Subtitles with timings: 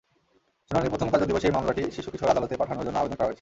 [0.71, 3.29] শুনানির প্রথম কার্যদিবসেই মামলাটি শিশু-কিশোর আদালতে পাঠানোর জন্য আবেদন করা হয়েছে।